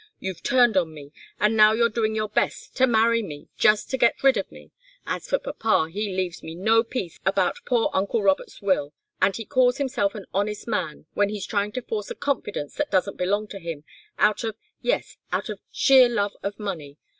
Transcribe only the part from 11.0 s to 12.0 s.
when he's trying to